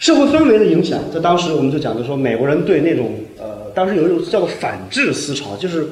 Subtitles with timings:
[0.00, 5.86] 社会氛围的影响，在当时我们就讲的说，美国人对那种呃，当时有一种叫做反智思潮，就是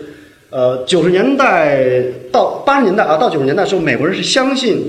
[0.49, 2.03] 呃九十年代
[2.33, 4.83] 到八十年代啊，到九十年代的时候，美国人是相信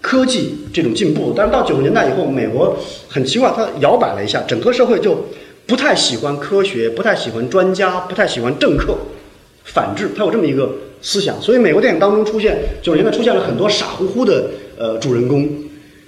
[0.00, 2.74] 科技这种进步，但是到九十年代以后，美国
[3.08, 5.22] 很奇怪，它摇摆了一下，整个社会就
[5.66, 8.96] 不太喜欢科学，不太喜欢专家，不太喜欢政客，
[9.64, 14.46] 反智，它有这么一个思想，所以美国电影当中出现九十年代出现了很多傻乎乎的
[14.78, 15.46] 呃主人公，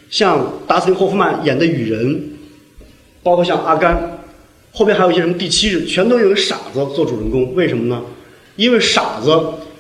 [0.09, 2.31] 像达斯汀霍夫曼演的雨人。
[3.25, 4.20] 包括像阿甘，
[4.70, 8.02] 后边还有一些什么第七日，全都有个傻子做主人公，为什么呢？
[8.56, 9.34] 因为傻子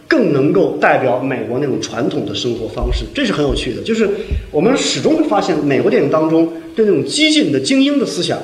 [0.08, 3.82] 更能够代表美国那种传统的生活方式，这是很有趣的。
[3.82, 4.08] 就是
[4.50, 8.40] 我们始终会发现，美国电影当中对那种激进的精英的思想，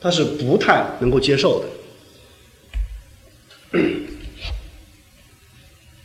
[0.00, 1.62] 他是不太能够接受
[3.70, 3.78] 的。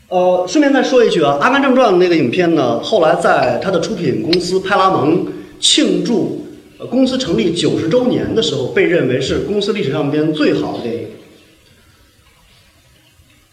[0.09, 5.25] 呃，顺便再说一句啊，《阿甘正传》那个影片呢，后来在他的出品公司派拉蒙
[5.59, 6.46] 庆祝。
[6.79, 11.07] 呃，公司成立九十周年的时候，被认为是公司历史上边最好的电影。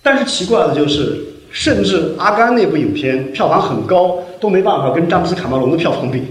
[0.02, 6.22] 但是奇怪的就是，甚至阿甘那部影片票房很高，都没办法跟詹姆斯卡梅隆的票房比。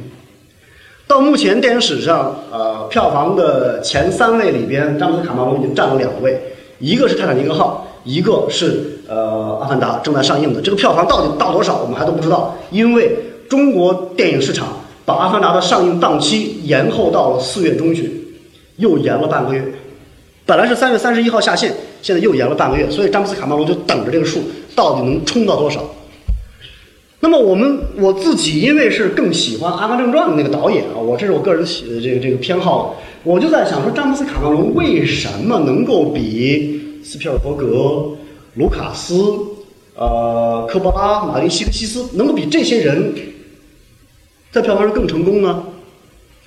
[1.08, 6.40] 到目前电影史上，呃，票房的前三位里边，詹姆斯卡梅隆已经占了两位，
[6.78, 9.16] 一个是《泰坦尼克号》，一个是呃
[9.58, 10.62] 《阿凡达》正在上映的。
[10.62, 13.18] 这个票房到底到多少，我们还都不知道，因为
[13.50, 14.78] 中国电影市场。
[15.06, 18.10] 把《阿凡达》的上映档期延后到了四月中旬，
[18.78, 19.64] 又延了半个月。
[20.46, 24.42] 本来是三月三十一号下线，现在又延了半个月，所以詹姆斯卡梅隆就等着这个数
[24.76, 25.84] 到底能冲到多少。
[27.20, 38.18] 那么我们我自己因为是更喜欢《阿甘正传》的那个导演啊，我这是我个人喜这个这个偏好，我就在想说，詹姆斯卡梅隆为什么能够比斯皮尔伯格、
[38.56, 39.16] 卢卡斯、
[39.96, 43.14] 呃科波拉、马丁西克西斯能够比这些人？
[44.54, 45.66] 在票房上更成功呢？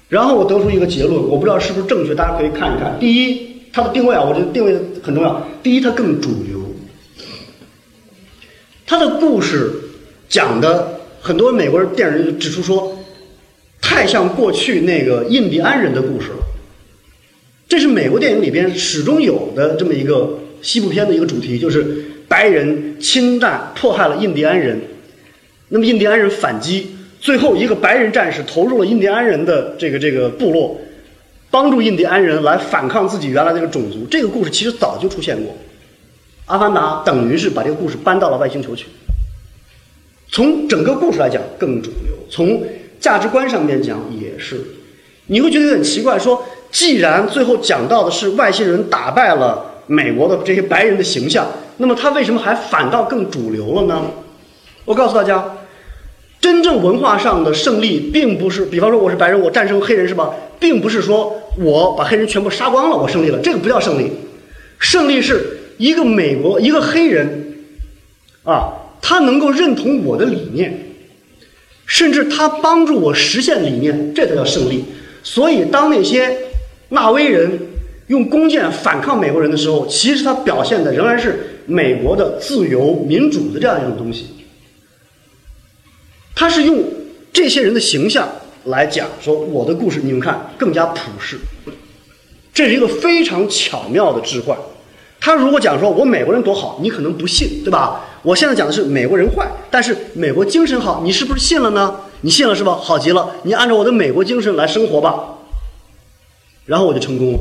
[0.08, 2.96] 然后我得出一个结论，我不知道是不是正确，大家可以看一看。
[3.00, 5.44] 第一，它的定位啊，我觉得定位很重要。
[5.60, 6.72] 第一，它更主流，
[8.86, 9.72] 它的故事
[10.28, 12.96] 讲的很多美国人电影人就指出说，
[13.80, 16.36] 太像过去那个印第安人的故事了。
[17.66, 24.80] 这是美国电影里边始终有的这么一个西部片的一个主题，就是白人侵占迫害了印第安人，
[25.70, 26.92] 那么印第安人反击。
[27.26, 30.80] 最后一个白人战士投入了印第安人的这个这个部落，
[31.50, 34.06] 帮助印第安人来反抗自己原来那个种族。
[34.08, 35.52] 这个故事其实早就出现过，
[36.46, 38.86] 《阿凡达》等于是把这个故事搬到了外星球去。
[40.30, 42.62] 从整个故事来讲更主流，从
[43.00, 44.64] 价值观上面讲也是。
[45.26, 51.48] 你会觉得有点奇怪，说既然最后讲到的是外星人打败了美国的这些白人的形象，
[51.78, 54.00] 那么他为什么还反倒更主流了呢？
[54.84, 55.44] 我告诉大家。
[56.46, 60.32] 真正文化上的胜利，并不是，比方说我是白人，我战胜黑人是吧？
[60.60, 64.12] 并不是说我把黑人全部杀光了，我胜利了，这个不叫胜利。
[64.78, 67.52] 胜利是一个美国一个黑人，
[68.44, 70.86] 啊，他能够认同我的理念，
[71.84, 74.84] 甚至他帮助我实现理念，这才叫胜利。
[75.24, 76.32] 所以，当那些
[76.90, 77.58] 纳威人
[78.06, 84.28] 用弓箭反抗美国人的时候，其实他表现的仍然是美国的自由民主的这样一种东西。
[86.36, 86.84] 他是用
[87.32, 88.28] 这些人的形象
[88.64, 91.38] 来讲说我的故事，你们看更加普世，
[92.52, 94.56] 这是一个非常巧妙的置换。
[95.18, 98.04] 他如果讲说我美国人多好，你可能不信，对吧？
[98.22, 102.00] 我现在讲的是美国人坏，但是美国精神好，你是不是信了呢？
[102.20, 102.74] 你信了是吧？
[102.74, 105.38] 好极了，你按照我的美国精神来生活吧，
[106.66, 107.38] 然后我就成功了。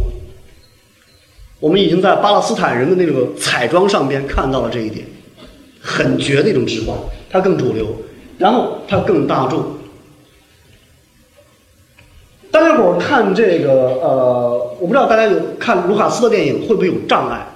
[1.59, 5.05] 我们已经在巴勒斯坦人的那个彩妆上边看到了这一点，
[5.81, 6.97] 很绝的一种置换，
[7.29, 7.87] 它更主流。
[8.37, 9.63] 然后它更大众，
[12.51, 17.47] 大家伙儿看这个呃，我不知道大家有看卢卡斯的电影会不会有障碍，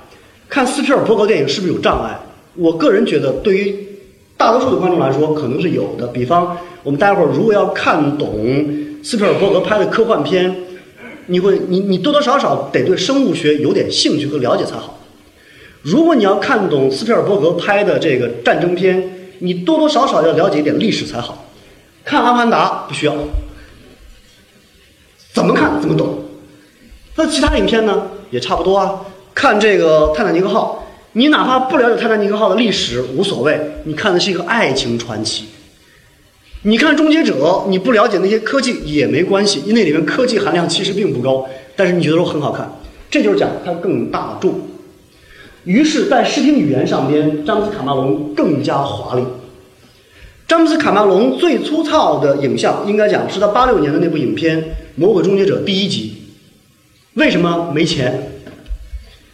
[0.48, 2.20] 看斯皮尔伯格电影是不是有障碍？
[2.56, 3.88] 我个人觉得，对于
[4.36, 6.08] 大多数的观众来说，可能是有的。
[6.08, 8.68] 比方，我们待会儿如果要看懂
[9.04, 10.56] 斯皮尔伯格拍的科幻片，
[11.28, 15.00] 你会你你多多少少得对生物学有点兴趣和了解才好。
[15.82, 21.46] 如果你要看懂斯皮尔伯格拍的这个战争片，你多多少少要了解一点历史才好，
[22.06, 23.16] 看《阿凡达》不需要，
[25.34, 26.26] 怎么看怎么懂。
[27.16, 29.02] 那其他影片呢，也差不多啊。
[29.34, 35.46] 看这个《泰坦尼克号》，你哪怕不了解《泰坦尼克号》的历史无所谓，你看的是一个爱情传奇。
[36.64, 37.36] 你看《终结者》，
[37.70, 42.70] 你不了解那些科技也没关系，因为那里面科技含量其实并不高，但是你觉得说很好看，
[43.10, 44.69] 这就是讲它更大众。
[45.66, 49.24] 于是，在视听语言上边，詹姆斯·卡梅隆更加华丽。
[50.48, 54.62] 詹姆斯·卡梅隆最粗糙的影像，应该讲是他八六年的那部影片
[54.96, 56.14] 《魔鬼终结者》第一集，
[57.14, 58.32] 为什么没钱？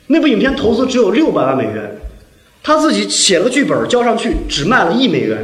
[0.08, 1.98] 那部影片投资只有六百万美元，
[2.62, 5.38] 他自己写了剧本交上去，只卖了一美元。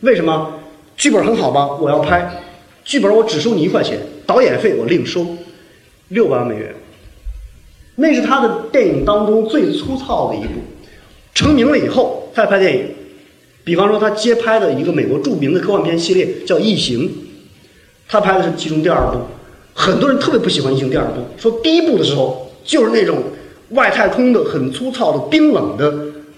[0.00, 0.52] 为什么？
[0.96, 1.66] 剧本很好吧？
[1.80, 2.42] 我要拍，
[2.84, 5.26] 剧本我只收你一块钱，导演费我另收，
[6.08, 6.74] 六百万美元。
[8.00, 10.50] 那是他的电影当中最粗糙的一部。
[11.34, 12.86] 成名了以后再拍电影，
[13.64, 17.08] 比方说他接拍的一个美国著名的科幻片系列叫《异形》，
[18.08, 19.18] 他拍的是其中第二部。
[19.74, 23.18] 很多人特别不喜欢《异形》第二部，说第一部的时候就是那种
[23.70, 25.92] 外太空的很粗糙的冰冷的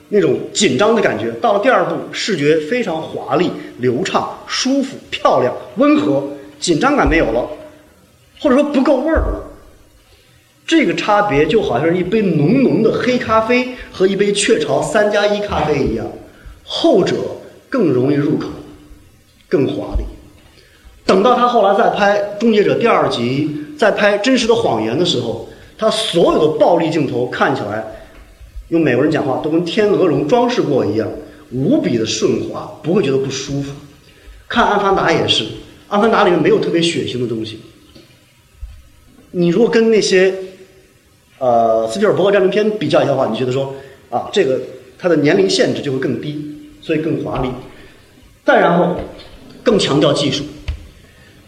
[0.08, 1.30] 那种紧张的感觉。
[1.42, 6.26] 到了第二部，视觉非常华丽、流畅、舒服、漂亮、温和，
[6.58, 7.46] 紧张感没有了，
[8.40, 9.49] 或者说不够味儿了。
[10.70, 16.06] 这个差别就好像是一杯浓浓的黑咖啡和一杯雀巢三加一咖啡一样，
[16.62, 17.16] 后者
[17.68, 18.46] 更容易入口，
[19.48, 20.04] 更华丽。
[21.04, 27.84] 等到他后来再拍《终结者》第二集，再拍《真实的谎言》的时候，他所有的暴力镜头看起来，
[28.68, 31.08] 用美国人讲话都跟天鹅绒装饰过一样，
[31.50, 33.72] 无比的顺滑，不会觉得不舒服。
[34.48, 35.42] 看《阿凡达》也是，
[35.88, 37.58] 《阿凡达》里面没有特别血腥的东西。
[39.32, 40.32] 你如果跟那些
[41.40, 43.74] 呃斯皮尔伯格战争片比较一下的话，你觉得说
[44.10, 44.60] 啊，这个
[44.98, 46.38] 它的年龄限制就会更低，
[46.80, 47.48] 所以更华丽。
[48.44, 48.96] 再然后，
[49.62, 50.44] 更强调技术。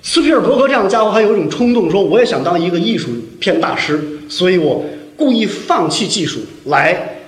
[0.03, 4.85] 斯皮尔伯格这样的家伙还有一种冲动，说我也想当一个艺术片大师，所以我
[5.17, 7.19] 故意放弃技术来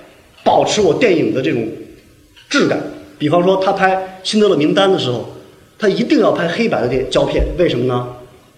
[0.43, 1.67] 保持我电影的这种
[2.49, 2.79] 质感。
[3.17, 5.29] 比方说，他拍《辛德勒名单》的时候，
[5.77, 8.07] 他一定要拍黑白的电胶片，为什么呢？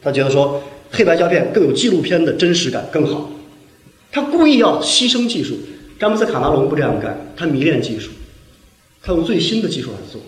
[0.01, 0.62] 他觉得说
[0.92, 3.30] 黑白胶片更有纪录片的真实感更好。
[4.12, 5.57] 他故意要牺牲技术。
[6.00, 8.12] 詹姆斯卡纳隆不这样干，他迷恋技术，
[9.01, 10.21] 他用最新的技术来做。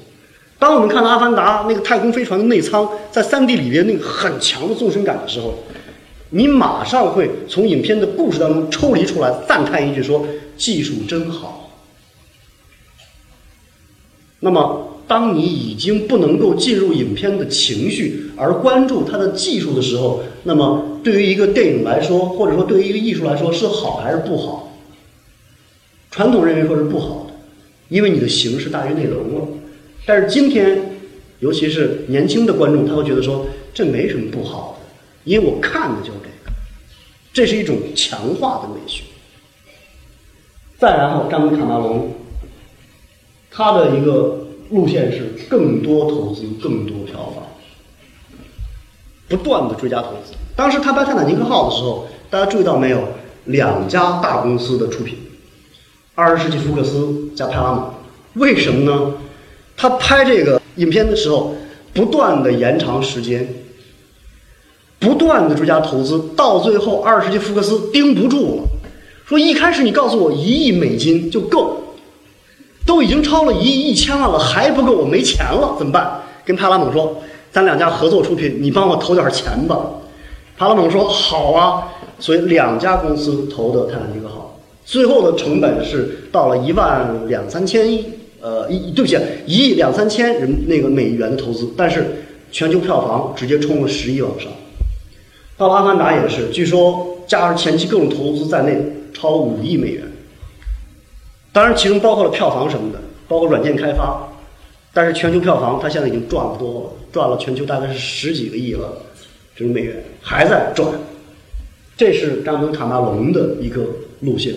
[0.57, 5.63] 当我们看到《阿凡达》那个太空飞船的内舱在 3D 里边那个很强的纵深感的时候，
[6.31, 10.27] 你马上会从影片的故事当中抽离出来，赞叹一句说
[10.57, 11.71] ：“技术真好。”
[14.41, 24.71] 那么，当你已经不能够进入影片的情绪，而关注它的技术的时候，那么对于一个电影来说，或者说对于一个艺术来说，是好还是不好？
[26.11, 27.33] 传统认为说是不好的，
[27.89, 29.47] 因为你的形式大于内容了。
[30.05, 30.79] 但是今天，
[31.39, 34.85] 尤其是年轻的观众，他会觉得说这没什么不好的，
[35.31, 36.55] 因为我看的就是这个，
[37.33, 39.03] 这是一种强化的美学。
[40.77, 42.13] 再然后，詹姆斯卡纳隆，
[43.49, 47.43] 他的一个路线是更多投资、更多票房，
[49.27, 50.33] 不断的追加投资。
[50.55, 53.01] 当时他拍《泰坦尼克号》的时候，大家注意到没有？
[53.45, 55.17] 两家大公司的出品，
[56.13, 57.93] 二十世纪福克斯加派拉蒙，
[58.33, 59.13] 为什么呢？
[59.75, 61.55] 他拍这个影片的时候，
[61.93, 63.47] 不断的延长时间，
[64.99, 68.63] 不断的追加投资，到最后二十世纪福克斯盯不住了，
[69.25, 71.88] 说一开始你告诉我一亿美金就够，
[72.89, 76.21] 都已经超了一亿一千万了还不够，我没钱了怎么办？
[76.43, 77.21] 跟派拉蒙说，
[77.51, 79.77] 咱两家合作出品，你帮我投点钱吧。
[80.57, 81.87] 派拉蒙说好啊，
[82.17, 88.03] 所以两家公司投的泰坦尼克号，最后的成本是到了一万两三千亿。
[88.41, 89.15] 呃，一对不起，
[89.45, 94.51] 一亿两三千人那个美元的投资，但是全球票房直接冲了十亿往上。
[95.57, 98.81] 到了《阿凡达》也是，据说加上前期各种投资在内，
[99.13, 100.08] 超五亿美元。
[101.59, 104.25] 当然，其中包括了票房什么的，包括软件开发。
[104.93, 108.89] 但是全球票房，它现在已经赚不多了，赚了全球大概是十几个亿了，
[109.57, 110.89] 这种美元还在赚。
[111.97, 113.85] 这是詹姆斯卡纳隆的一个
[114.21, 114.53] 路线。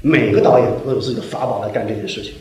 [0.00, 2.32] 每个导演都有自己的法宝来干这件事情。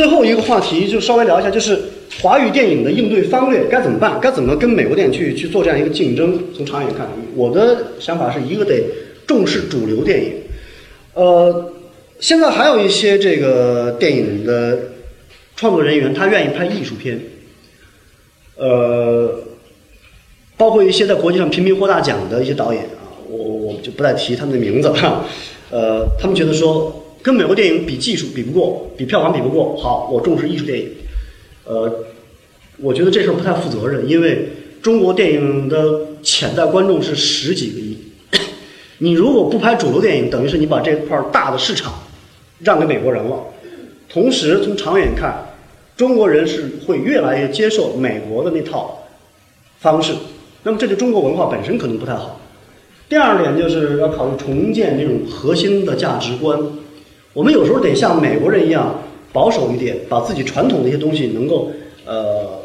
[0.00, 1.78] 最后一个话题就稍微聊一下，就是
[2.22, 4.18] 华语电影的应对方略该怎么办？
[4.18, 6.42] 该怎么跟美国电影去去做这样一个竞争？
[6.56, 8.82] 从长远看，我的想法是一个得
[9.26, 10.32] 重视主流电影。
[11.12, 11.70] 呃，
[12.18, 14.78] 现在还有一些这个电影的
[15.54, 17.20] 创作人员，他愿意拍艺术片。
[18.56, 19.40] 呃，
[20.56, 23.04] 包括一些在国际上频频获大奖的一些导演啊。
[23.28, 25.26] 我我就不再提他们的名字了，
[25.70, 30.88] 呃，他们觉得说跟美国电影比技术比不过，比票房比不过，好，我重视艺术电影，
[31.64, 32.04] 呃，
[32.78, 34.48] 我觉得这事儿不太负责任，因为
[34.80, 37.98] 中国电影的潜在观众是十几个亿，
[38.98, 41.92] 你如果不拍主流电影，等于是你把这块大的市场
[42.60, 43.38] 让给美国人了，
[44.08, 45.54] 同时从长远看，
[45.96, 49.06] 中国人是会越来越接受美国的那套
[49.78, 50.14] 方式，
[50.62, 52.40] 那么这对中国文化本身可能不太好。
[53.10, 56.58] 第二点就是要考虑重建这种核心的价值观。
[57.32, 61.70] 我们有时候得像美国人一样保守一点，把自己传统的一些东西能够
[62.04, 62.62] 呃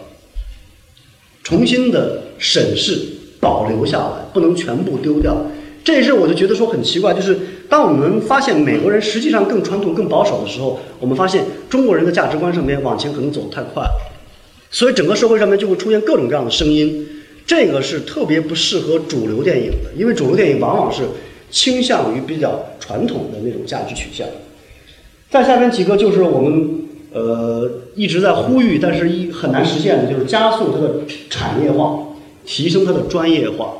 [1.43, 2.99] 重新的审视、
[3.39, 5.35] 保留下来，不能全部丢掉。
[5.83, 7.37] 这事我就觉得说很奇怪，就是
[7.69, 14.11] 当我们发现美国人实际上更传统、更保守的时候，我们发现中国人的价值观上面往前可能走得太快了，
[14.71, 17.07] 所以整个社会上面就会出现各种各样的声音。
[17.45, 21.03] 这个是特别不适合主流电影的，因为主流电影往往是
[21.51, 24.27] 倾向于比较传统的那种价值取向。
[25.35, 31.99] 再下边几个就是我们呃一直在呼吁，但是一很难实现的，就是加速它的产业化，
[32.45, 33.73] 提升它的专业化。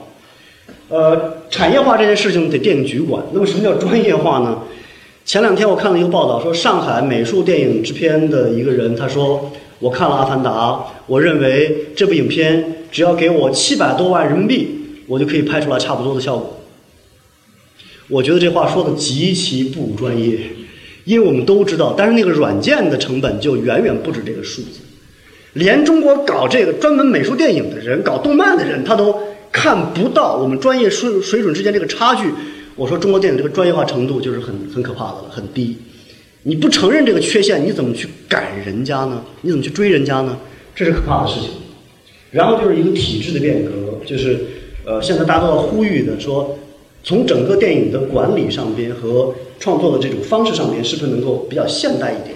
[0.90, 3.24] 呃，产业化这件事情得电影局管。
[3.32, 4.64] 那么什么叫专业化呢？
[5.24, 10.52] 前两天我看了一个报道，说上海美术电影制片的一个人，他说我看了《阿凡达》，
[11.08, 14.68] 我认为这部影片只要给我七百多万人民币，
[15.08, 16.60] 我就可以拍出来差不多的效果。
[18.10, 20.38] 我觉得这话说的极其不专业，
[21.06, 24.82] 因为我们都知道，但是那个软件的成本就远远不止这个数字，
[25.54, 29.18] 连中国搞这个专门美术电影的人、搞动漫的人，他都。
[29.52, 32.30] 看不到我们专业水水准之间这个差距，
[32.76, 35.78] 我说中国电影这个专业化程度就是很很可怕的了，很低。
[36.44, 39.24] 你不承认这个缺陷，你怎么去赶人家呢？
[39.44, 40.38] 你怎么去追人家呢？
[40.76, 41.52] 这是可怕的事情。
[42.32, 43.72] 然后就是一个体制的变革，
[44.06, 44.38] 就是
[44.86, 46.60] 呃，现在大家都要呼吁的说，
[47.02, 52.36] 从整个电影的管理上边和创作的这种方式上面，是不是能够比较现代一点？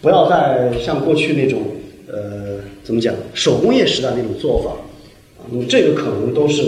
[0.00, 1.62] 不要再像过去那种
[2.06, 4.72] 呃，怎么讲手工业时代那种做法。
[5.50, 6.62] 那嗯，这个可能都是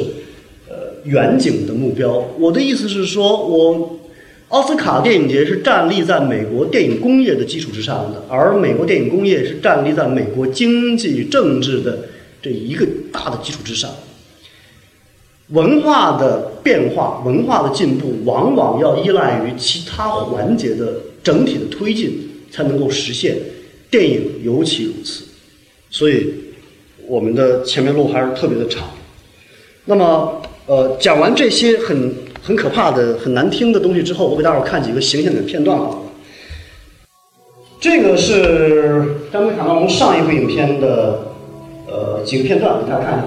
[0.68, 2.24] 呃远景的目标。
[2.38, 4.00] 我的意思是说，我
[4.48, 12.08] 奥斯卡电影节是站立在美国电影工业的基础之上的，而美国电影工业是站立在美国经济政治的
[12.42, 13.90] 这一个大的基础之上。
[15.50, 23.36] 文化的变化、文化的进步，往往要依赖于其他环节的整体的推进，才能够实现。
[23.90, 25.24] 电影尤其如此，
[25.90, 26.34] 所以。
[27.08, 28.84] 我们的前面路还是特别的长，
[29.86, 35.98] 那么呃，讲完这些很很可怕的、很难听的东西之后，我给大伙儿看几个形象的片段好了。
[37.80, 41.32] 这个是张梅卡纳龙上一部影片的
[41.88, 43.26] 呃几个片段，给大家看一下。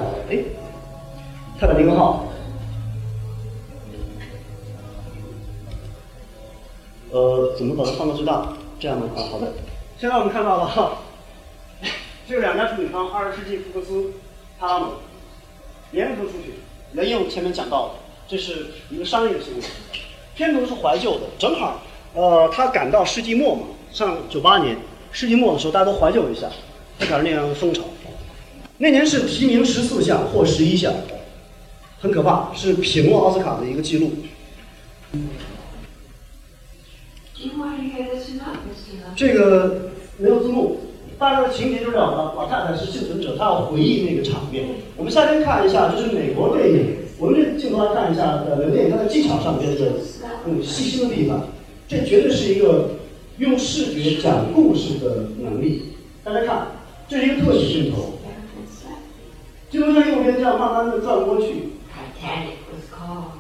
[1.63, 2.25] 哎，泰坦尼克号，
[7.11, 8.49] 呃，怎么把它放到最大？
[8.81, 9.05] 这样的？
[9.07, 9.53] 啊，好的。
[9.97, 10.97] 现在我们看到了哈。
[12.27, 14.11] 这两家出品方，二十世纪福克斯、
[14.59, 14.89] 派拉蒙
[15.91, 16.55] 联合出品。
[16.91, 17.91] 原因我前面讲到了，
[18.27, 19.63] 这是一个商业行为。
[20.35, 21.79] 片头是怀旧的，正好，
[22.13, 24.77] 呃，他赶到世纪末嘛，上九八年
[25.13, 26.49] 世纪末的时候，大家都怀旧一下，
[26.99, 27.83] 他赶上那样的风潮。
[28.79, 30.91] 那年是提名十四项，获十一项，
[32.03, 34.11] 很可怕，是平了奥斯卡的一个记录。
[39.15, 40.79] 这个没有字幕。
[41.17, 44.65] 大概的情节就是这样的：老太太是幸存者，她要回忆那个场面。
[44.97, 46.97] 我们下边看一下，就是美国电影。
[47.17, 49.93] 我们这镜头来看一下，呃，美国电影它在技巧上边的
[50.45, 51.47] 嗯细心的地方，
[51.87, 52.95] 这绝对是一个
[53.37, 55.93] 用视觉讲故事的能力。
[56.21, 56.67] 大家看，
[57.07, 58.19] 这是一个特写镜头，
[59.71, 61.69] 镜头在右边这样慢慢的转过去。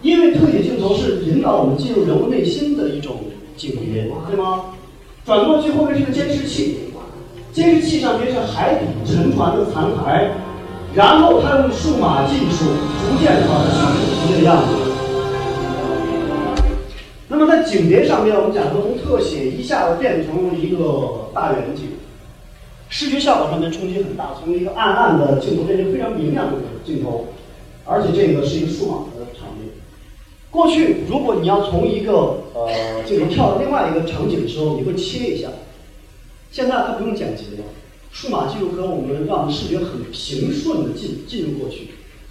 [0.01, 3.17] 因为特写镜头是引导我们进入人物内心的一种
[3.55, 4.65] 景别，对吗？
[5.25, 6.79] 转过去后面是个监视器。
[7.53, 10.29] 监视器上面是海底沉船的残骸，
[10.95, 12.65] 然后他用数码技术
[12.99, 14.69] 逐渐把它修复成这个样子。
[17.27, 21.83] 那么在景别上面，我们讲说从特写一下子变成了一个大远景，
[22.89, 27.27] 视觉效果上面冲击很大，从一个暗暗的镜头变成非常明亮的镜头，
[27.85, 29.69] 而且这个是一个数码的场面。
[30.49, 35.49] 过去如果你要从一个呃镜头跳到另外一个场景的时候，你会切一下。
[36.51, 37.63] 现在它不用剪辑了，
[38.11, 41.89] 数码技术跟我们让视觉很平顺的进进入过去。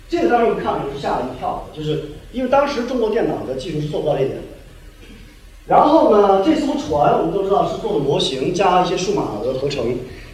[0.09, 4.39] 这个当时我们看了也是吓了一跳，就是因为当时中国电脑的技术是做不到这一点。
[5.67, 9.85] 然后呢，这艘船我们都知道是做的模型加一些数码的合成。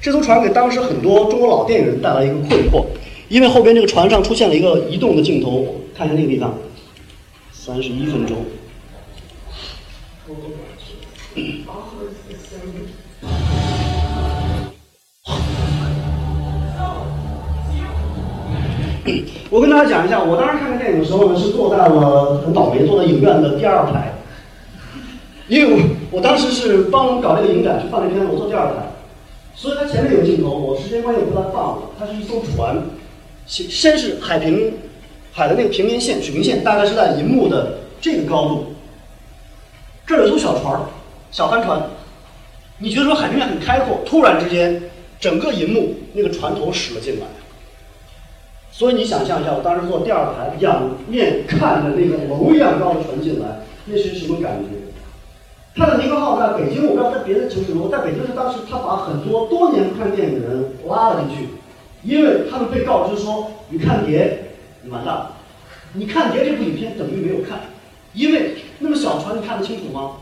[0.01, 2.85] 这艘船给当时很多中国老电影人带来一个困惑，
[3.29, 6.55] 因为后边这个船上出现了一个移动的镜头，看一下那个地方，
[7.53, 8.39] 三十一分钟。
[19.51, 24.15] 我跟大家讲一下，我当时看这电影的时候呢，是坐在了很倒霉，坐在影院的第二排，
[25.49, 25.81] 因为我
[26.13, 28.75] 我当时是帮搞这个影展去放这片子，我坐第二排，
[29.55, 31.83] 所以它前面有镜头，我时间关系不太放了。
[31.99, 32.83] 它是一艘船，
[33.49, 34.75] 先先是海平
[35.33, 38.75] 海的那个平面线、水平线，大概是在银幕的这个高度，
[40.07, 40.79] 这儿有艘小船，
[41.31, 41.83] 小帆船，
[42.79, 44.83] 你觉得说海平面很开阔，突然之间，
[45.19, 47.27] 整个银幕那个船头驶了进来。
[48.71, 53.47] 所以你想象一下，我当时坐第二排，仰面看着那个楼一样高的船进来，
[53.87, 54.69] 那是什么感觉？
[55.75, 57.89] 泰坦尼克号在北京，我不知道在别的城市如何。
[57.89, 61.49] 在北京是当时他把很多多年不看电影的人拉了进去，
[62.09, 65.37] 因为他们被告知说，你看碟，你完蛋了。
[65.93, 67.61] 你看碟这部影片等于没有看，
[68.15, 70.13] 因为那么小船你看得清楚吗？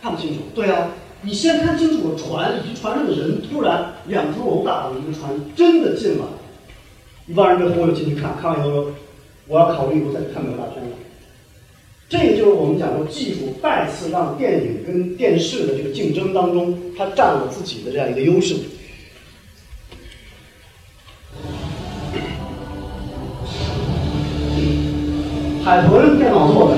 [0.00, 0.40] 看不清楚。
[0.54, 0.88] 对啊，
[1.20, 6.24] 你先看清楚了船以及船上的人，突然两层楼大的一个船真的进了，
[7.26, 8.92] 一帮人被忽悠进去看，看完以后说，
[9.46, 10.90] 我要考虑以后再去看美国大片了。
[12.08, 18.54] 这个就是我们讲说，技术再次让电影跟电视的这个竞争当中，它占了自己的这样一个优势。
[25.64, 26.76] 海豚电脑做的，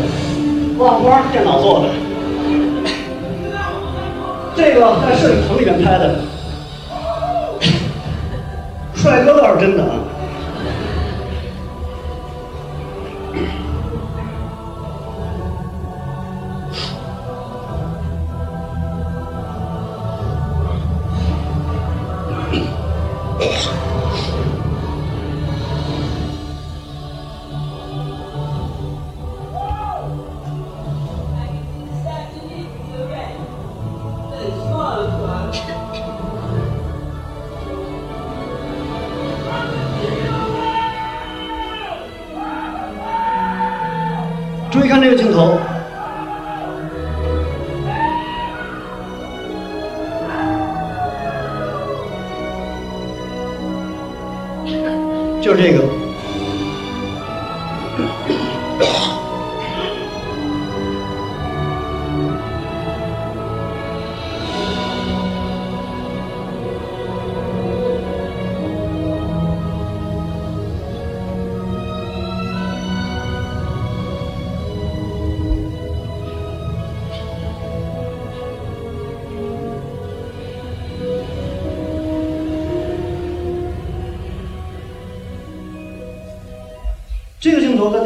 [0.78, 1.88] 浪花电脑做的，
[4.55, 6.21] 这个在摄影棚里面拍的，
[8.95, 10.05] 帅哥倒是真的啊。
[45.06, 45.55] 这个镜头，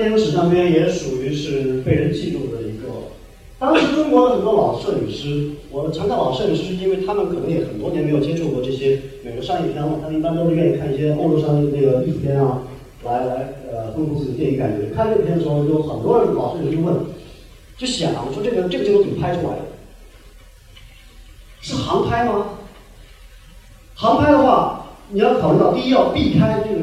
[0.01, 2.89] 电影史上边也属于是被人记住的一个。
[3.59, 12.63] 当时中国的很多老摄影师，我强调老摄影师，是因为他们可能也很多年没有接触过这些美国商业片了，他们一般都是愿意看一些欧洲商业那个艺术片啊，
[13.05, 14.89] 来来呃丰富自己的电影感觉。
[14.95, 16.97] 看这个片的时候，有很多人老摄影师就问，
[17.77, 19.63] 就想说这个这个镜头怎么拍出来的？
[21.61, 22.47] 是航拍吗？
[23.95, 26.81] 航拍的话，你要考虑到第一要避开这个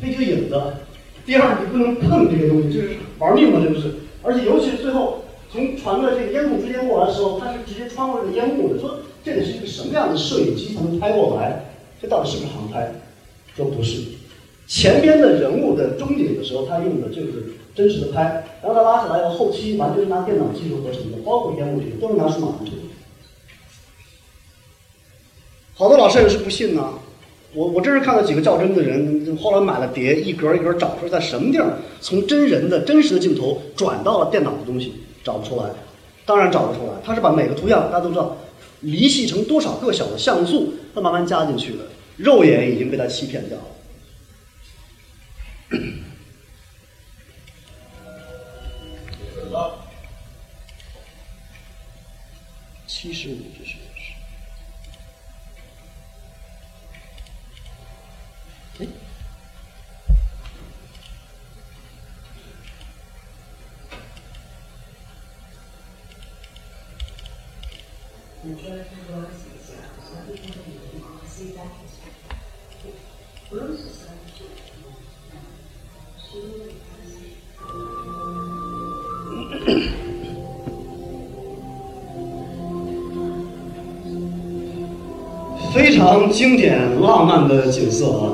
[0.00, 0.62] 飞机的影子。
[1.26, 3.94] 第二，你不能碰这些东西，这是玩命嘛，这不是？
[4.22, 8.78] 而且尤其是最后从船的这个烟雾之间过来的时候，它是直接穿过这个烟雾的。
[8.80, 11.64] 说这得是一个什么样的摄影机才能拍过来？
[12.00, 12.92] 这到底是不是航拍？
[13.56, 14.02] 说不是。
[14.66, 22.80] 前边的人物的中景的时候，他用的就是真实的拍，然后他拉起来以后，后期完全是拿电脑技术合成的，包括烟雾这些都是拿数码合成的。
[25.74, 26.98] 好多老摄影师不信呢。
[27.54, 35.70] 我我真是看到几个较真的人，后来买了碟，一格一格找出在什么地儿，从真人的真实的镜头转到了电脑的东西，找不出来。
[36.26, 38.36] 当然找不出来，他是把每个图像大家都知道，
[38.80, 41.84] 离析成多少个小的像素，他慢慢加进去的。
[42.16, 43.64] 肉眼已经被他欺骗掉了。
[52.86, 53.74] 七十五，这是。
[86.04, 88.28] 常经典浪漫的景色啊！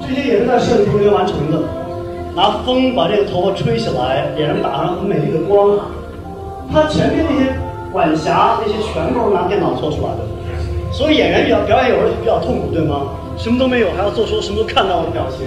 [0.00, 1.62] 这些也是在摄影棚里完成的，
[2.34, 5.78] 拿风把这个头发吹起来，脸上打上很美丽的光。
[6.72, 7.57] 他前面那些
[7.92, 13.08] 管辖那些全都是拿电脑做出来的，所以演员表表演有时候比较痛苦，对吗？
[13.36, 15.46] 什么都没有，还要做出什么都看到的表情。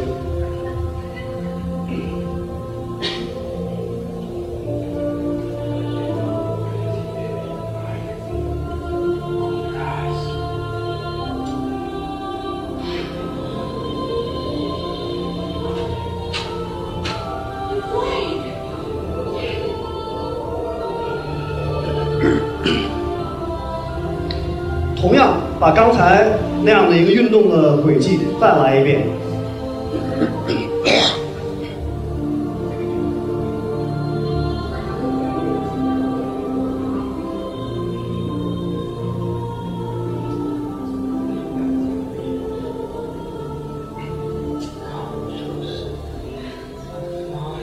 [25.73, 26.27] 刚才
[26.63, 29.07] 那样的一个运动的轨迹再来一遍。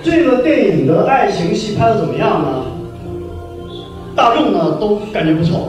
[0.02, 2.64] 这个电影的爱情戏拍的怎么样呢？
[4.16, 5.68] 大众呢都感觉不错。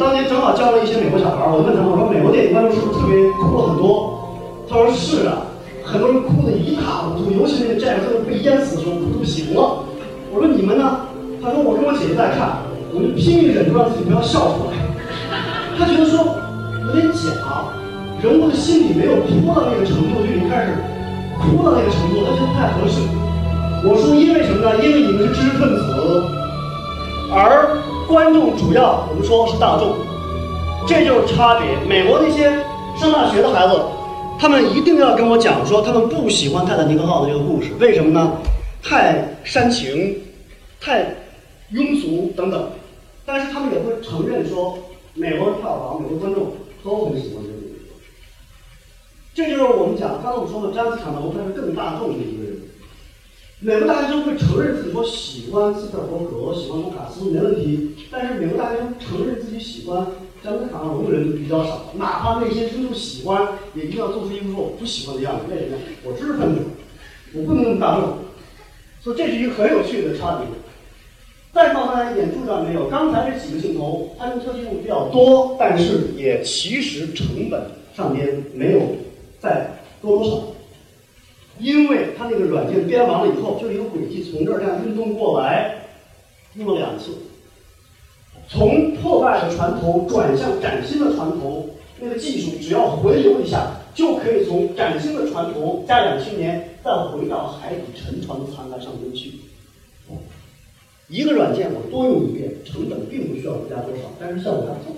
[0.00, 4.16] 当年正好教了一些美国小孩儿，我问他我说美国电影观众是不是特别哭了很多？
[4.66, 5.44] 他说是啊，
[5.84, 9.84] 很多人哭得一塌糊涂，尤其那个战士被淹死的时候哭得不行了。
[10.32, 11.04] 我说你们呢？
[11.44, 12.64] 他说我跟我姐姐在看，
[12.96, 14.80] 我就拼命忍住让自己不要笑出来。
[15.76, 16.32] 他觉得说
[16.88, 17.68] 有点假，
[18.24, 20.80] 人物的心理没有哭到那个程度就已经开始
[21.36, 23.04] 哭到那个程度，他觉得不太合适。
[23.84, 24.80] 我说因为什么呢？
[24.80, 25.84] 因为你们是知识分子，
[27.36, 27.76] 而
[28.10, 29.94] 观众主要我们说是大众，
[30.84, 31.78] 这就是差别。
[31.88, 32.50] 美国那些
[32.98, 33.80] 上大学的孩子，
[34.36, 38.32] 他们一定要跟我讲说他们不喜欢《泰坦尼克号》的这个故事，为什么呢？
[38.82, 40.16] 太煽情，
[40.80, 41.14] 太
[41.72, 42.70] 庸俗等等。
[43.24, 44.76] 但是他们也会承认说，
[45.14, 46.48] 美国的票房、美国观众
[46.82, 47.78] 都很喜欢这个电影。
[49.32, 52.49] 这就是我们讲刚才我们说的詹姆斯卡梅隆，他是更大众的一个。
[53.62, 60.06] 美国大学生会承认自己说喜欢斯特伯格、喜欢卢卡斯没问题，但是美国大学生承认自己喜欢
[60.42, 65.44] 詹姆斯卡梅隆的人比较少，哪怕内心深处喜欢，也一定要做出一副说我不喜欢的样子。
[65.50, 65.76] 为什么？
[66.04, 66.60] 我知识分子，
[67.34, 68.14] 我不能那么大众。
[69.02, 70.46] 所以这是一个很有趣的差别。
[71.52, 72.88] 再放大家一点，注意到没有？
[72.88, 77.60] 刚才这几个镜头，它用特技用比较多，但是也其实成本
[77.94, 78.80] 上边没有
[79.38, 80.59] 再多多少。
[81.60, 85.84] 因为它那个软件编完了以后，就是一个轨迹从这儿这样运动过来，
[86.54, 87.10] 用了两次，
[88.48, 91.68] 从破败的船头转向崭新的船头，
[92.00, 99.34] 那个技术只要回流一下，就可以从崭新的船头加两千年，再回到海底沉船的残骸上面去。
[101.08, 104.96] 一个软件我多用一遍，成本并不需要增加多少，但是效果还不错。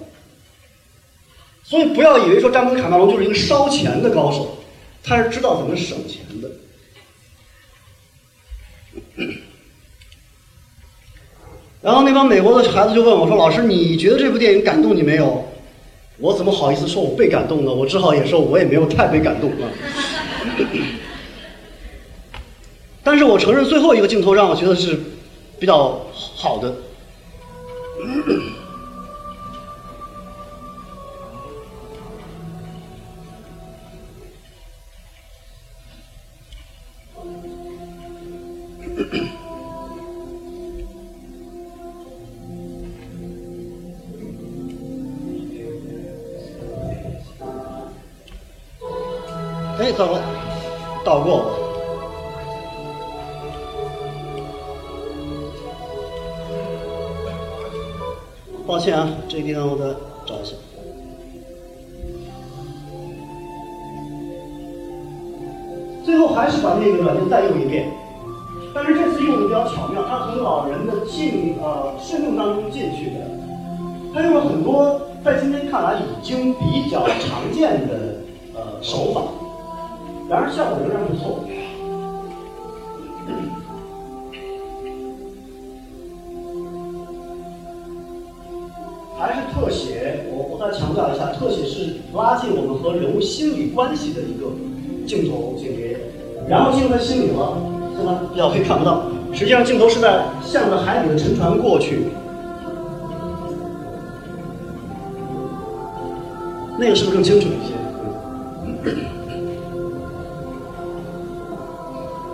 [1.65, 4.59] 所以不要以为说詹姆斯卡梅隆就是一个烧钱的高手。
[5.05, 6.51] 他是知道怎么省钱的。
[11.83, 15.45] 然后那帮美国的孩子就问我说：“老师，你觉得这部电影感动你没有？”
[16.19, 17.73] 我怎么好意思说我被感动呢？
[17.73, 19.69] 我只好也说我也没有太被感动啊。
[23.03, 24.97] 但是我承认最后一个镜头让我觉得是
[25.59, 26.73] 比较好的。
[49.79, 50.21] 哎，糟了，
[51.05, 51.45] 倒过了。
[58.67, 59.85] 抱歉啊，这个地方我再
[60.25, 60.55] 找一下。
[66.05, 67.93] 最后还是把那个软件再用一遍，
[68.75, 73.21] 但是这次用的比较巧妙，他从老人的进呃生命当中进去的，
[74.15, 78.17] 他用了很多在今天看来已经比较常见的
[78.55, 79.23] 呃手法。
[80.29, 81.45] 然而效果仍然不错。
[89.19, 94.47] 还是特写，我我再强调一下，特写是拉近我们和人物心理关系的一个
[95.07, 96.01] 镜头景别。
[96.49, 97.57] 然后进入他心里了，
[97.97, 99.03] 现在比较黑看不到。
[99.33, 102.09] 实际上镜头是在向着海底的沉船过去。
[106.79, 107.73] 那个是不是更清楚一些？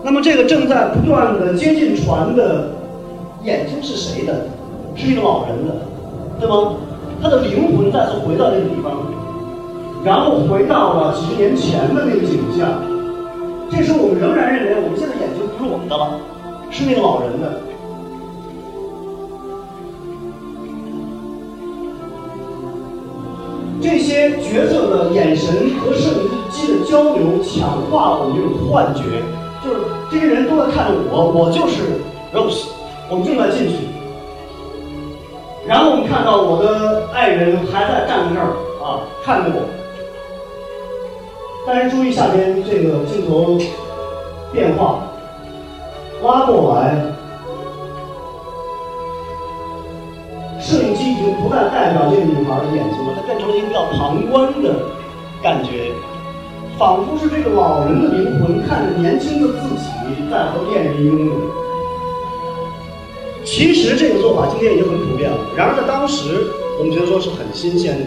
[0.03, 2.71] 那么这个正在不断的接近船的
[3.45, 4.47] 眼睛是谁的？
[4.97, 5.75] 是一个老人的，
[6.41, 6.77] 对吗？
[7.23, 8.93] 他的灵魂再次回到这个地方，
[10.05, 12.83] 然后回到了几十年前的那个景象。
[13.79, 16.19] 这时候我们仍然认为我们现在眼睛不是我们的了，
[16.69, 17.63] 是那个老人的。
[23.81, 29.23] 这些角色的眼神和摄影机的交流，强化了我们这种幻觉。
[29.63, 32.03] 就是这些人都在看着我，我就是
[32.35, 32.67] Rose，
[33.09, 33.77] 我们正在进去。
[35.69, 39.78] 然后我们看到我的爱人还在站在那儿啊，看着我。
[41.71, 43.59] 但是注意下边这个镜头
[44.51, 45.05] 变化，
[46.23, 46.97] 拉过来，
[50.59, 54.77] 摄影机已经不再代表这个女孩的眼睛了，它变成了一个叫旁观的
[55.43, 55.93] 感觉，
[56.79, 59.91] 仿佛是这个老人的灵魂看着年轻的自己
[60.31, 61.37] 在和恋人拥吻。
[63.45, 68.07] 其实这个做法今天已经很普遍了，然而在当时，我们觉得说是很新鲜的。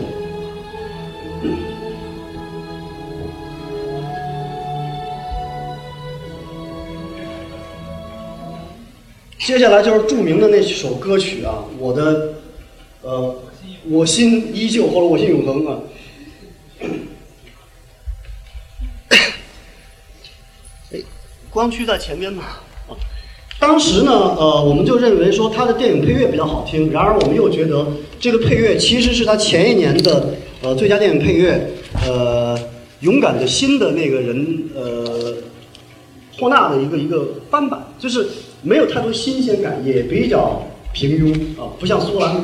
[9.44, 12.34] 接下来就是著名的那首歌曲啊，我的，
[13.02, 13.36] 呃，
[13.90, 15.80] 我心依旧或者我心永恒啊。
[20.94, 21.00] 哎，
[21.50, 22.44] 光驱在前边嘛。
[22.88, 22.94] 啊，
[23.60, 27.88] 当时呢，呃，我们就认为说他的电影配乐比较好听，然而我们又觉得
[28.20, 31.68] 这个配乐其实是他前一年的呃最佳电影配乐，
[32.08, 32.56] 呃，
[33.00, 35.34] 勇敢的心的那个人，呃，
[36.38, 38.28] 霍纳的一个一个翻版，就是。
[38.62, 40.62] 没有太多新鲜感，也比较
[40.94, 42.36] 平庸啊，不像苏格兰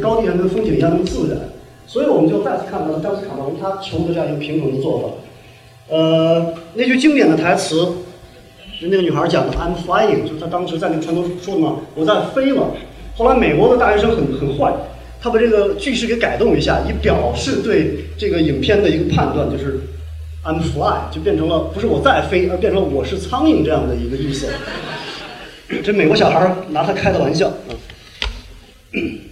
[0.00, 1.38] 高地上跟风景一样那么自然，
[1.86, 5.94] 所以我们就再次看到了詹姆斯卡梅隆他求的这样一个平衡的做法。
[5.94, 7.76] 呃，那句经典的台词
[8.80, 12.68] 就那个女孩讲的 “I'm flying”，就她当时在那个船头说的嘛，我在飞了。
[13.14, 14.72] 后来美国的大学生很很坏，
[15.20, 19.78] 他把这个句式给改动一下，以表示对这个影片的一个判断，就是
[20.44, 24.46] “I'm fly”，就变成了不是我在飞，而变成了我是苍蝇这样的一个意思。
[25.80, 27.72] 这美国小孩拿他开的玩笑啊！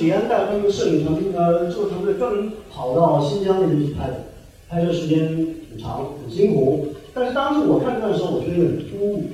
[0.00, 4.24] 李安带他们摄影团队呃制作团队专门跑到新疆那边去拍的，
[4.68, 5.26] 拍摄时间
[5.70, 6.88] 很长，很辛苦。
[7.12, 9.24] 但是当时我看的时候，我觉得有点突兀，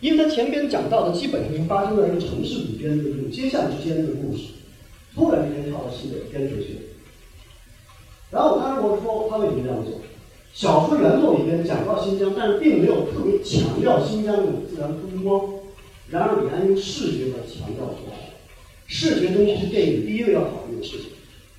[0.00, 4.44] 因为他前边讲到的基本上是发生在一个城市里边的这种街巷之间的故事，
[5.14, 6.78] 突然之间跳到西北边出去。
[8.30, 10.00] 然后我当时我说他为什么这样做？
[10.52, 15.42] 小说原作里边讲到新疆，但是并没有特别强调新疆那种自然风光。
[16.08, 18.29] 然而李安用视觉来强调出来。
[18.92, 21.06] 视觉东西是电影第一个要考虑的事情，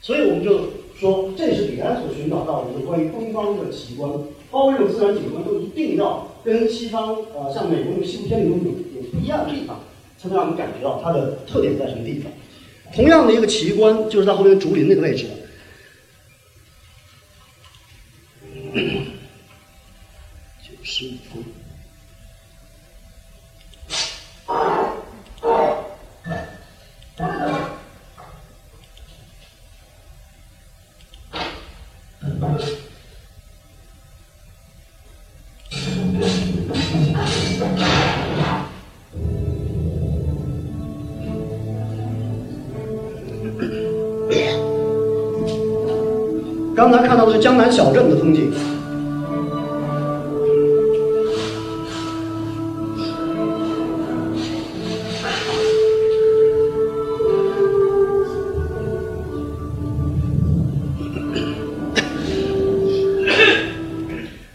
[0.01, 0.67] 所以我们就
[0.99, 4.11] 说，这是李安所寻找到的一个关于东方的奇观，
[4.51, 9.79] 包括这种自然景观都一定要跟西方，呃，像美国那种西部片里有有不一样的地方，
[10.19, 12.29] 才能让我们感觉到它的特点在什么地方。
[12.93, 15.25] 同样的一个奇观，就是在后面竹林那个位置，
[47.31, 48.51] 是江南小镇的风景。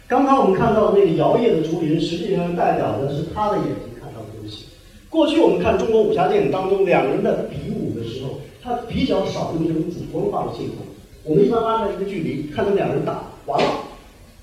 [0.07, 4.67] 刚刚我们看到的那个摇曳的竹林，实际上代表的是他的眼睛看到的东西。
[5.09, 10.85] 过去我们看中国武侠电影当中，两人在比武的时候，他比较少用这种主观化的镜头。
[11.29, 13.69] 我们一般拉开一个距离，看他们两人打完了。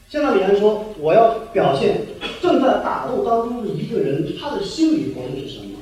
[0.10, 2.02] 现在李安说，我要表现
[2.42, 5.80] 正在打斗当中的一个人，他的心理活动是什么？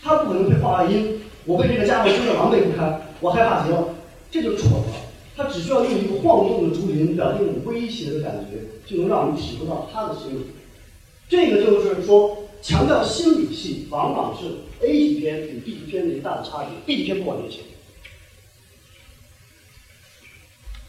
[0.00, 3.88] 他不可能会话外音，我被这个家伙追得狼狈不堪，我害怕极了，
[4.30, 4.84] 这就蠢了。
[5.36, 10.46] 他只需要用一个晃动的竹林，表现一种威胁的感觉，就能让我们体会到他的心理。
[11.28, 14.46] 这个就是说，强调心理戏，往往是
[14.86, 16.68] A 级片与 B 级片的一个大的差别。
[16.86, 17.58] B 级片不管这些。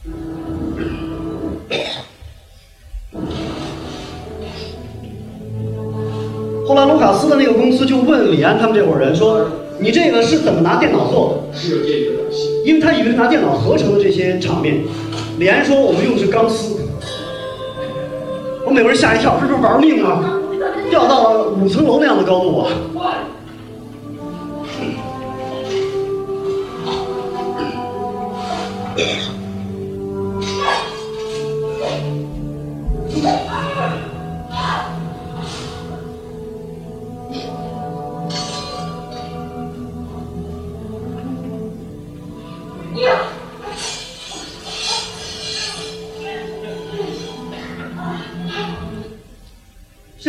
[6.67, 9.47] 后来卢卡斯的那个公司就问李安他们这伙人说
[9.79, 12.49] ：“你这个是怎么拿电脑做的？”是有这个东西。
[12.65, 14.83] 因为他以为是拿电脑合成的这些场面。
[15.37, 16.79] 李安说：“我们用的是钢丝。”
[18.65, 20.39] 我美国人吓一跳，这是玩命啊！
[20.89, 22.71] 掉到了五层楼那样的高度啊！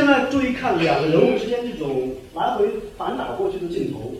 [0.02, 4.14] 现在注意看两个人物之间这种来回反打过去的镜头，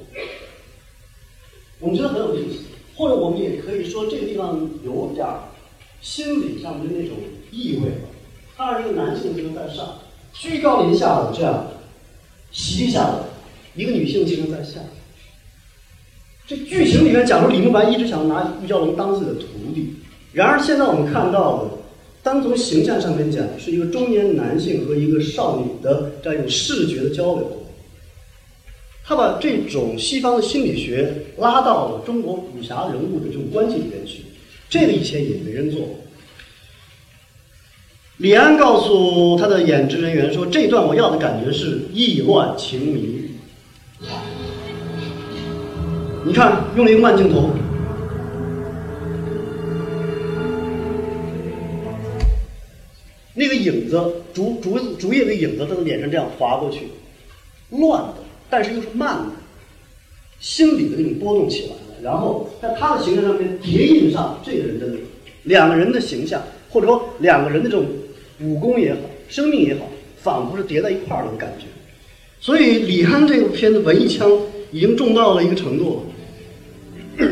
[1.80, 5.40] 我们觉得很有意思，或者我们也可以说这个地方有点儿
[6.00, 7.16] 心理上的那种
[7.50, 8.08] 意味吧。
[8.56, 9.98] 他是一个男性精神在上，
[10.32, 11.66] 居高临下的这样
[12.52, 13.14] 袭击下来，
[13.74, 14.78] 一个女性精神在下。
[16.46, 19.96] 这剧情里面假如李慕白一直想拿玉娇龙当自己的徒弟，
[20.32, 21.70] 然而现在我们看到的，
[22.22, 27.64] 单从形象上面讲，是一个中年男性和一个少女的这样一种视觉的交流。
[29.04, 34.22] 他把这种西方的心理学拉到了中国武侠人物的这种关系里面去，
[34.70, 35.80] 这个以前也没人做。
[38.18, 43.30] 李安告诉他的演职人员说：“这段我要的感觉是意乱情迷。”
[46.24, 47.50] 你看，用了一个慢镜头，
[53.62, 54.02] 影子，
[54.34, 56.88] 竹竹竹叶的影子，他脸上这样划过去，
[57.70, 58.14] 乱的，
[58.50, 59.32] 但是又是慢的，
[60.40, 61.76] 心理的那种波动起来了。
[62.02, 64.98] 然后在他的形象上面叠印上这个人的脸，
[65.44, 67.86] 两个人的形象，或者说两个人的这种
[68.40, 69.82] 武功也好，生命也好，
[70.20, 71.66] 仿佛是叠在一块儿的感觉。
[72.40, 74.28] 所以李安这部片子文艺腔
[74.72, 76.02] 已经重到了一个程度
[77.18, 77.26] 了。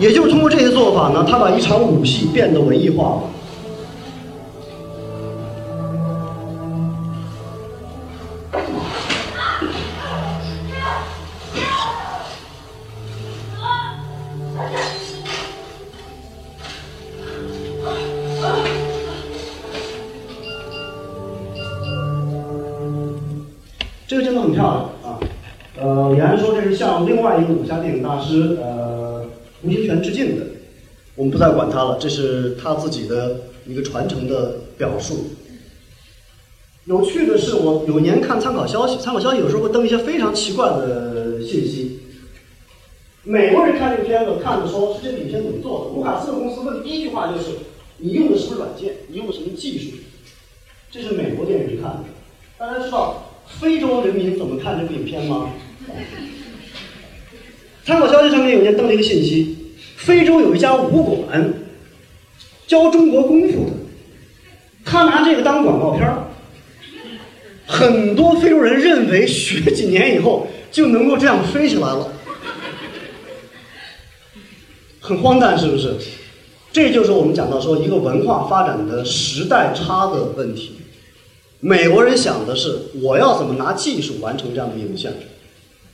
[0.00, 3.30] 也就是通过这些做法呢，他把一场武戏变得文艺化了。
[28.20, 29.26] 是呃
[29.62, 30.46] 吴清泉致敬的，
[31.14, 35.30] 我们不再管他了，这是他自己的一个传承的表述。
[36.84, 42.00] 有趣的是，我有年看参考消息，参考消息有时候会登一些非常奇怪的信息。
[43.24, 45.90] 美国人看这个片子，看的说是这个影片怎么做的。
[45.94, 47.58] 卢卡斯的公司问的第一句话就是：
[47.98, 48.94] 你用的什么软件？
[49.08, 49.96] 你用的什么技术？
[50.90, 52.04] 这是美国电影去看的。
[52.56, 55.50] 大家知道非洲人民怎么看这部影片吗？
[57.88, 59.56] 参考消息上面有年登了一个信息：
[59.96, 61.54] 非洲有一家武馆
[62.66, 63.70] 教中国功夫的，
[64.84, 66.24] 他拿这个当广告片儿。
[67.66, 72.12] 很多非洲人认为学几年以后就能够这样飞起来了，
[75.00, 75.94] 很荒诞，是不是？
[76.70, 80.72] 这就是我们讲到说一个文化发展的时代差的问题。
[81.60, 85.10] 美国人想的是我要怎么拿技术完成这样的影像，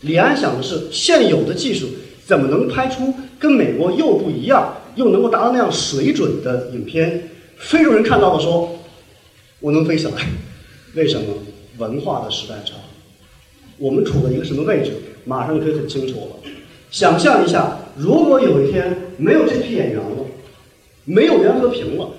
[0.05, 1.89] 李安想的是现有的技术
[2.25, 7.29] 怎么能拍出跟美国又不一样又能够达到那样水准的影片。
[7.57, 8.79] 非洲人看到了说，
[9.61, 10.13] 我能飞起来，
[10.95, 11.27] 为什么？
[11.77, 12.75] 文化的时代差，
[13.79, 14.93] 我们处在一个什么位置，
[15.25, 16.51] 马上就可以很清楚了。
[16.89, 20.25] 想象一下，如果有一天没有这批演员了，
[21.05, 22.11] 没有袁和平了，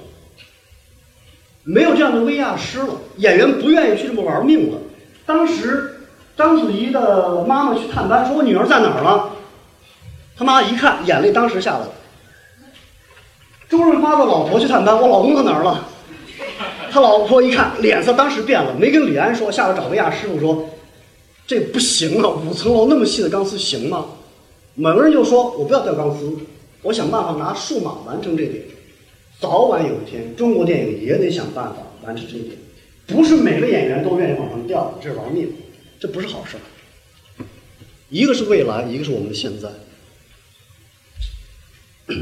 [1.64, 4.78] 没有这样的威亚师了，演员不愿意去这么玩命了。
[5.26, 5.95] 当时
[6.38, 9.29] 章子怡的妈妈去探班，说我女儿在哪儿了？
[10.38, 11.89] 他妈一看，眼泪当时下来了。
[13.69, 15.88] 周润发的老婆去探班，我老公在哪儿了？
[16.91, 20.69] 他老婆一看，脸色当时变了，没跟李安说，下来找维亚师傅说
[21.47, 24.05] ：“这不行啊，五层楼那么细的钢丝行吗？”
[24.75, 26.38] 某个人就说：“我不要吊钢丝，
[26.81, 28.61] 我想办法拿数码完成这点。
[29.39, 31.75] 早晚有一天，中国电影也得想办法
[32.05, 32.57] 完成这一点。
[33.07, 35.49] 不是每个演员都愿意往上吊，这是玩命，
[36.00, 36.62] 这不是好事儿。
[38.10, 39.70] 一个是未来，一个是我们的现在。”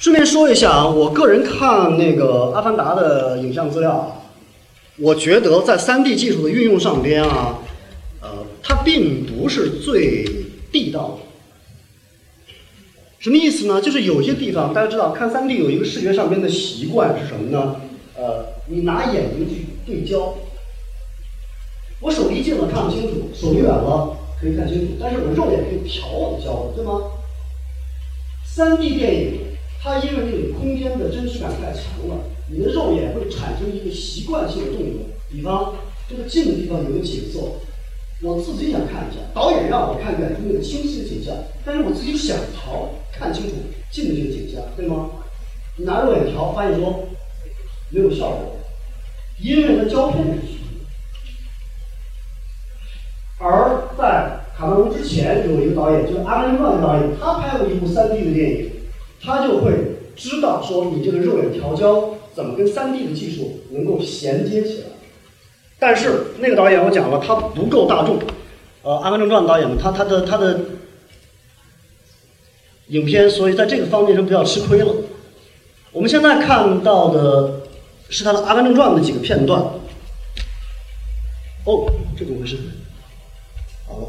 [0.00, 4.22] 顺便说一下啊，我个人看那个《阿凡达》的影像资料，
[4.98, 7.58] 我觉得在 3D 技术的运用上边啊，
[8.20, 10.26] 呃，它并不是最
[10.70, 12.46] 地道的。
[13.18, 13.80] 什么意思呢？
[13.80, 17.76] 就是有些地方大家知道，看 3D 有一个视觉上边的习惯是什么呢？
[18.16, 20.36] 呃，你拿眼睛去对焦。
[22.00, 27.00] 我手离近了看不清楚，手离远了可以看清楚，但是我肉眼可以调我的焦，对吗
[28.54, 29.40] ？3D 电影
[29.80, 35.00] 它因为那个空间的真实感太强了，你的肉眼会产生一个习惯性的动作。
[35.30, 35.74] 比方
[36.08, 37.40] 这个近的地方有个景色，
[38.22, 41.34] 我自己想看一下，导演让我看远处那个清晰的景象，
[41.64, 43.54] 但是我自己想调看清楚
[43.90, 45.10] 近的这个景象，对吗？
[45.76, 47.06] 你拿肉眼调，发现说
[47.90, 48.56] 没有效果，
[49.40, 50.63] 因为它胶片是虚的。
[53.38, 58.70] 而在卡梅隆之前，有一个导演，就是阿甘正传的导演，他拍过一部 3D 的电影，
[59.22, 59.72] 他就会
[60.14, 64.86] 知道说你这个肉眼调焦怎么跟 3D 的技术能够衔接起来。
[65.78, 68.18] 但是那个导演我讲了，他不够大众。
[68.82, 70.60] 呃，阿甘正传导演，他他的他的
[72.88, 74.94] 影片，所以在这个方面就比较吃亏了。
[75.90, 77.62] 我们现在看到的
[78.08, 79.60] 是他的《阿甘正传》的几个片段。
[81.64, 82.56] 哦，这怎么回事？
[83.94, 84.08] 好了。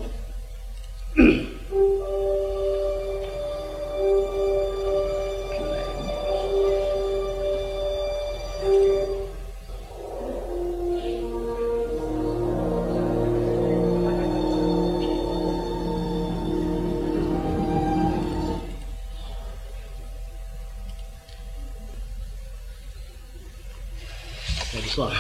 [24.74, 25.16] 也不算了。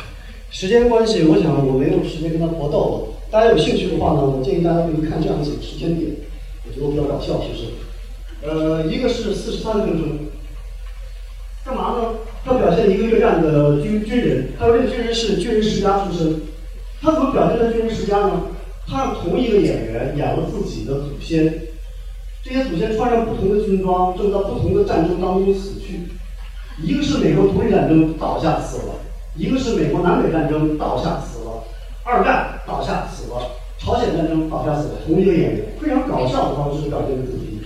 [0.51, 3.14] 时间关系，我想我没有时间跟他搏斗了。
[3.35, 6.09] 大家有兴趣的话呢，我建议大家可以看这样几个时间点，
[6.65, 7.65] 我觉得比较搞笑，是不是？
[8.47, 10.19] 呃，一个是四十三分钟，
[11.65, 12.15] 干嘛呢？
[12.45, 16.43] 他表现一个越战的军军人，他说这个军人是军人世家出身。
[17.01, 18.41] 他怎么表现的军人世家呢？
[18.87, 21.43] 他同一个演员演了自己的祖先，
[22.41, 26.07] 这些祖先穿上不同的军装，正在不同的战争当中死去。
[26.81, 28.93] 一个是美国独立战争倒下死了，
[29.35, 31.61] 一个是美国南北战争倒下死了，
[32.05, 37.61] 二战倒下死了，朝鲜战争倒下死了，同一个演员，非常搞笑的方式表现主题。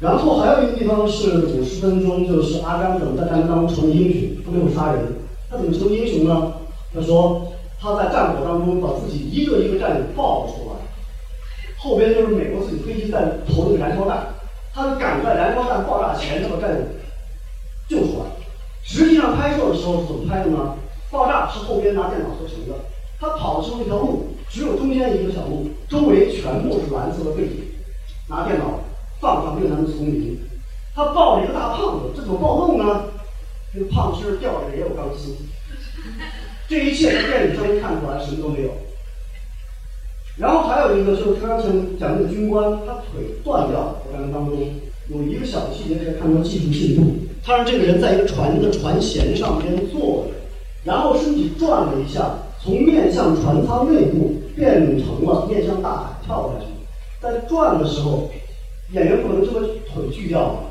[0.00, 5.06] 然后还有一个地方是五十分钟，就是阿甘怎么在战争当中成为英雄，他没有杀人，
[5.48, 6.54] 他怎么成为英雄呢？
[6.94, 10.76] 他说他在战火当中把自己一个一个战友抱出来，
[11.78, 14.26] 后边就是美国自己飞机在投那个燃烧弹，
[14.74, 16.80] 他就赶在燃烧弹爆炸前把战友
[17.88, 18.24] 救出来。
[18.82, 20.74] 实际上拍摄的时候是怎么拍的呢？
[21.12, 22.74] 爆炸是后边拿电脑合成的，
[23.22, 27.62] 他跑的时候那条路只有中间一个小路，周围全部是蓝色的背景，
[28.28, 28.80] 拿电脑
[29.20, 30.36] 放上越南的丛林，
[30.92, 33.04] 他抱着一个大胖子，这怎么暴动呢？
[33.72, 35.36] 这个胖子身上吊着也有钢丝，
[36.68, 38.70] 这一切在电影上面看出来什么都没有。
[40.36, 41.68] 然后还有一个就是刚才
[42.00, 44.58] 讲那个军官，他腿断掉了，过程当中
[45.08, 47.18] 有一个小细节可以看出技术进步。
[47.44, 50.30] 他让这个人在一个船的船舷上边坐着，
[50.82, 56.66] 然后身体转了一下，从面向船舱内部变成了面向大海跳下去。
[57.20, 58.30] 在转的时候，
[58.92, 60.70] 演员不能这么腿锯掉了，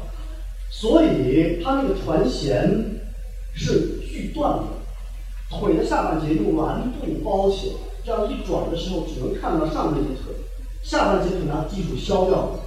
[0.69, 2.53] 所以他那个船舷
[3.53, 4.63] 是锯断的，
[5.49, 7.75] 腿的下半截用蓝布包起来，
[8.05, 10.33] 这样一转的时候只能看到上半截腿，
[10.83, 12.59] 下半截腿拿技术削掉了，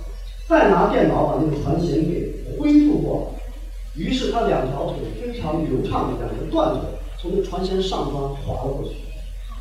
[0.46, 4.02] 再拿电脑把那个船舷给恢复过来。
[4.02, 6.80] 于是他两条腿非常流畅的两个断腿
[7.18, 8.96] 从那船舷上方滑了过去。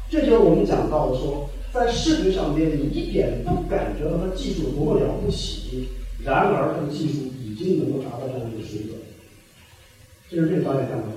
[0.09, 5.87] 这就是我们讲到的说，在视觉上边你一点不感觉到他技术多么了不起，
[6.23, 8.95] 然而他的技术已经能够达到这样一个水准。
[10.29, 11.11] 这是这个导演干的活。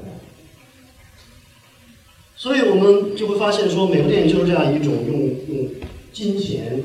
[2.38, 5.70] 所以我们就会发现说，美国电影就是这样一种用用
[6.12, 6.82] 金钱、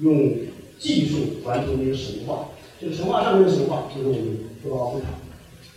[0.00, 0.32] 用
[0.78, 2.50] 技术完成的一个神话。
[2.80, 5.08] 这个神话上面的神话就是我们说的奥斯卡。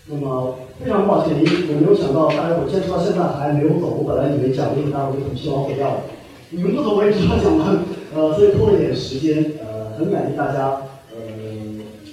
[0.06, 3.98] 那么非常抱歉，因我没有想到大家伙坚持到现在还没有走。
[3.98, 5.98] 我本来以为讲这个大家伙就很希望回掉的，
[6.52, 7.80] 你们不走我也知道讲完，
[8.16, 11.18] 呃，所以拖了点时间，呃，很感谢大家，呃，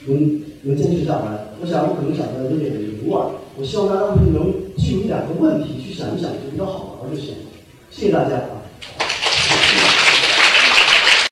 [0.08, 1.54] 能能坚持下来。
[1.60, 4.00] 我想我可能讲的有点凌乱，我希望大家
[4.32, 7.34] 能记住一两个问题去想一想，就比较好玩就行。
[7.90, 8.63] 谢谢大家啊。